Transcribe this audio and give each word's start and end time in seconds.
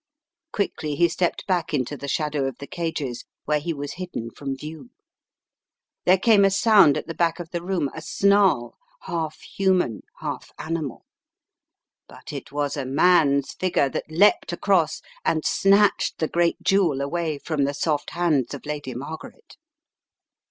Quickly 0.51 0.95
he 0.95 1.07
stepped 1.07 1.45
back 1.45 1.75
into 1.75 1.95
the 1.95 2.07
shadow 2.07 2.47
of 2.47 2.57
the 2.57 2.65
cages 2.65 3.23
where* 3.45 3.59
he 3.59 3.71
was 3.71 3.93
hidden 4.01 4.31
from 4.31 4.57
view. 4.57 4.89
There 6.05 6.17
came 6.17 6.43
a 6.43 6.49
sound 6.49 6.97
at 6.97 7.05
the 7.05 7.13
back 7.13 7.39
of 7.39 7.51
the 7.51 7.61
room, 7.61 7.87
a 7.93 8.01
snarl, 8.01 8.79
half 9.01 9.37
human, 9.41 10.01
half 10.17 10.51
animal. 10.57 11.05
But 12.07 12.33
it 12.33 12.51
was 12.51 12.75
a 12.75 12.83
man's 12.83 13.53
figure 13.53 13.89
that 13.89 14.09
leaped 14.09 14.51
across 14.51 15.03
and 15.23 15.45
snatched 15.45 16.17
the 16.17 16.27
great 16.27 16.63
jewel 16.63 16.99
away 16.99 17.37
from 17.37 17.65
the 17.65 17.73
soft 17.75 18.09
hands 18.09 18.55
of 18.55 18.65
Lady 18.65 18.95
Margaret. 18.95 19.55